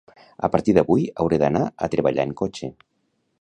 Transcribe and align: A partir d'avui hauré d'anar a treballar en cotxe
A 0.45 0.47
partir 0.53 0.73
d'avui 0.77 1.05
hauré 1.25 1.39
d'anar 1.43 1.61
a 1.85 1.91
treballar 1.97 2.27
en 2.31 2.35
cotxe 2.43 2.71